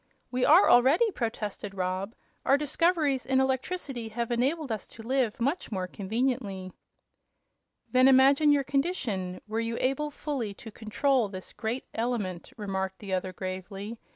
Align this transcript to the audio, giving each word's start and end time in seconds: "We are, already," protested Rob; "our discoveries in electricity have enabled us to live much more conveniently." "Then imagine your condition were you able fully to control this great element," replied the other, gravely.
"We 0.31 0.43
are, 0.45 0.67
already," 0.67 1.11
protested 1.11 1.75
Rob; 1.75 2.15
"our 2.43 2.57
discoveries 2.57 3.23
in 3.23 3.39
electricity 3.39 4.09
have 4.09 4.31
enabled 4.31 4.71
us 4.71 4.87
to 4.87 5.03
live 5.03 5.39
much 5.39 5.71
more 5.71 5.85
conveniently." 5.85 6.71
"Then 7.91 8.07
imagine 8.07 8.51
your 8.51 8.63
condition 8.63 9.41
were 9.47 9.59
you 9.59 9.77
able 9.79 10.09
fully 10.09 10.55
to 10.55 10.71
control 10.71 11.29
this 11.29 11.53
great 11.53 11.85
element," 11.93 12.51
replied 12.57 12.93
the 12.97 13.13
other, 13.13 13.31
gravely. 13.31 13.99